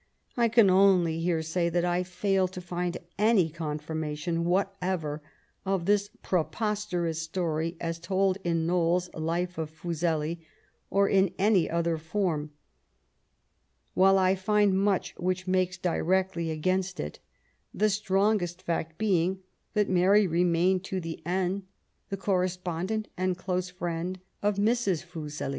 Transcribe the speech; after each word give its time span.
I 0.35 0.47
can 0.47 0.67
only 0.71 1.19
here 1.19 1.43
say 1.43 1.69
that 1.69 1.85
I 1.85 2.01
fail 2.01 2.47
to 2.47 2.59
find 2.59 2.97
any 3.19 3.49
confirmation 3.51 4.45
whatever 4.45 5.21
of 5.63 5.85
this 5.85 6.09
preposterous 6.23 7.21
story, 7.21 7.77
as 7.79 7.99
told 7.99 8.39
in 8.43 8.65
Enowles's 8.65 9.13
Life 9.13 9.59
of 9.59 9.69
Fuseli^ 9.69 10.39
or 10.89 11.07
in 11.07 11.31
any 11.37 11.69
other 11.69 11.99
form, 11.99 12.49
while 13.93 14.17
I 14.17 14.33
find 14.33 14.75
much 14.75 15.13
which 15.17 15.45
makes 15.45 15.77
directly 15.77 16.49
against 16.49 16.99
it, 16.99 17.19
the 17.71 17.87
strongest 17.87 18.59
fact 18.63 18.97
being 18.97 19.43
that 19.75 19.87
Mary 19.87 20.25
remained 20.25 20.83
to 20.85 20.99
the 20.99 21.21
end 21.27 21.61
the 22.09 22.17
correspondent 22.17 23.07
and 23.17 23.37
close 23.37 23.69
friend 23.69 24.19
of 24.41 24.55
Mrs. 24.55 25.03
Fuseli. 25.03 25.49